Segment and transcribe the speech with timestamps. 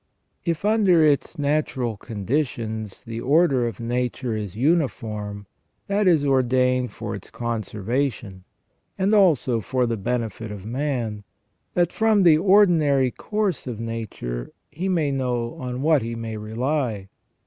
[0.27, 5.45] "* If under its natural conditions the order of nature is uniform,
[5.85, 8.43] that is ordained for its conservation,
[8.97, 11.23] and also for the benefit of man,
[11.75, 17.09] that from the ordinary course of nature he may know on what he may rely.